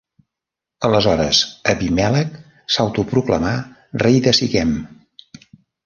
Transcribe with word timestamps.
Aleshores 0.89 1.41
Abimèlec 1.75 2.33
s'autoproclamà 2.77 3.55
rei 4.07 4.21
de 4.29 4.39
Siquem. 4.41 4.77